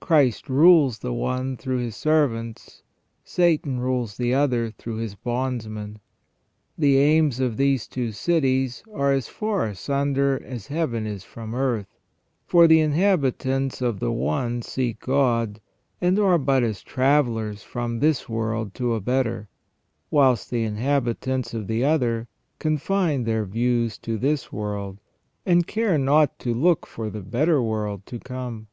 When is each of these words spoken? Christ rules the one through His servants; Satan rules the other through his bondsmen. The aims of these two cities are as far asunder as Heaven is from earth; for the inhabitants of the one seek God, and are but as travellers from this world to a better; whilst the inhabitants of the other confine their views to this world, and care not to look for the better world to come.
Christ 0.00 0.48
rules 0.48 1.00
the 1.00 1.12
one 1.12 1.54
through 1.58 1.76
His 1.80 1.94
servants; 1.94 2.82
Satan 3.22 3.80
rules 3.80 4.16
the 4.16 4.32
other 4.32 4.70
through 4.70 4.96
his 4.96 5.14
bondsmen. 5.14 5.98
The 6.78 6.96
aims 6.96 7.38
of 7.38 7.58
these 7.58 7.86
two 7.86 8.12
cities 8.12 8.82
are 8.94 9.12
as 9.12 9.28
far 9.28 9.66
asunder 9.66 10.42
as 10.42 10.68
Heaven 10.68 11.06
is 11.06 11.22
from 11.22 11.54
earth; 11.54 11.98
for 12.46 12.66
the 12.66 12.80
inhabitants 12.80 13.82
of 13.82 14.00
the 14.00 14.10
one 14.10 14.62
seek 14.62 15.00
God, 15.00 15.60
and 16.00 16.18
are 16.18 16.38
but 16.38 16.62
as 16.62 16.80
travellers 16.82 17.62
from 17.62 18.00
this 18.00 18.26
world 18.26 18.72
to 18.76 18.94
a 18.94 19.02
better; 19.02 19.50
whilst 20.10 20.48
the 20.48 20.64
inhabitants 20.64 21.52
of 21.52 21.66
the 21.66 21.84
other 21.84 22.26
confine 22.58 23.24
their 23.24 23.44
views 23.44 23.98
to 23.98 24.16
this 24.16 24.50
world, 24.50 24.98
and 25.44 25.66
care 25.66 25.98
not 25.98 26.38
to 26.38 26.54
look 26.54 26.86
for 26.86 27.10
the 27.10 27.20
better 27.20 27.60
world 27.62 28.06
to 28.06 28.18
come. 28.18 28.68